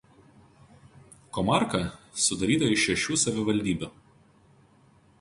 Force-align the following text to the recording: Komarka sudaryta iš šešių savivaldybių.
Komarka 1.37 1.83
sudaryta 2.23 2.73
iš 2.77 2.89
šešių 2.89 3.21
savivaldybių. 3.27 3.95